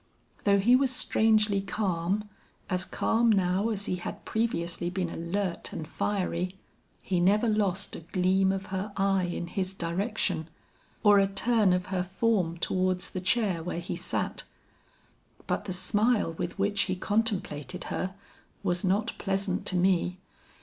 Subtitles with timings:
[0.45, 2.27] Though he was strangely calm,
[2.71, 6.57] as calm now as he had previously been alert and fiery,
[7.03, 10.49] he never lost a gleam of her eye in his direction,
[11.03, 14.41] or a turn of her form towards the chair where he sat.
[15.45, 18.15] But the smile with which he contemplated her
[18.63, 20.17] was not pleasant to me.